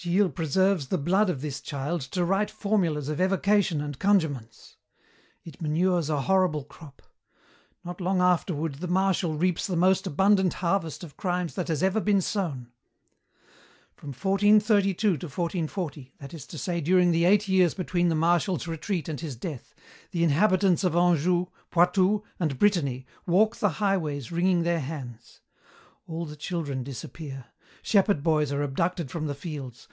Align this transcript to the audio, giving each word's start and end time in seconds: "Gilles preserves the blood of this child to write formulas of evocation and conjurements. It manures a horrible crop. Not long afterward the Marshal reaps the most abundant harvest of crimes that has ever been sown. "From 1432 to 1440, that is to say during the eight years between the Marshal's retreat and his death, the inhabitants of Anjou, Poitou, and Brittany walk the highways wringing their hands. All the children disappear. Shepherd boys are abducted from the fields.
"Gilles 0.00 0.28
preserves 0.30 0.86
the 0.86 0.96
blood 0.96 1.28
of 1.28 1.40
this 1.40 1.60
child 1.60 2.02
to 2.12 2.24
write 2.24 2.52
formulas 2.52 3.08
of 3.08 3.20
evocation 3.20 3.80
and 3.80 3.98
conjurements. 3.98 4.76
It 5.42 5.60
manures 5.60 6.08
a 6.08 6.20
horrible 6.20 6.62
crop. 6.62 7.02
Not 7.82 8.00
long 8.00 8.20
afterward 8.20 8.74
the 8.76 8.86
Marshal 8.86 9.34
reaps 9.34 9.66
the 9.66 9.74
most 9.74 10.06
abundant 10.06 10.54
harvest 10.62 11.02
of 11.02 11.16
crimes 11.16 11.56
that 11.56 11.66
has 11.66 11.82
ever 11.82 11.98
been 12.00 12.20
sown. 12.20 12.70
"From 13.96 14.10
1432 14.10 15.16
to 15.16 15.26
1440, 15.26 16.14
that 16.20 16.32
is 16.32 16.46
to 16.46 16.58
say 16.58 16.80
during 16.80 17.10
the 17.10 17.24
eight 17.24 17.48
years 17.48 17.74
between 17.74 18.08
the 18.08 18.14
Marshal's 18.14 18.68
retreat 18.68 19.08
and 19.08 19.18
his 19.20 19.34
death, 19.34 19.74
the 20.12 20.22
inhabitants 20.22 20.84
of 20.84 20.94
Anjou, 20.94 21.46
Poitou, 21.72 22.22
and 22.38 22.56
Brittany 22.56 23.04
walk 23.26 23.56
the 23.56 23.68
highways 23.80 24.30
wringing 24.30 24.62
their 24.62 24.78
hands. 24.78 25.40
All 26.06 26.24
the 26.24 26.36
children 26.36 26.84
disappear. 26.84 27.46
Shepherd 27.80 28.24
boys 28.24 28.50
are 28.52 28.60
abducted 28.62 29.08
from 29.10 29.26
the 29.28 29.36
fields. 29.36 29.88